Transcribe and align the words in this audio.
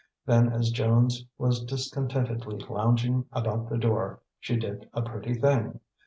Then, 0.25 0.51
as 0.51 0.71
Jones 0.71 1.27
was 1.37 1.63
discontentedly 1.63 2.57
lounging 2.67 3.25
about 3.31 3.69
the 3.69 3.77
door, 3.77 4.19
she 4.39 4.55
did 4.57 4.89
a 4.95 5.03
pretty 5.03 5.35
thing. 5.35 5.79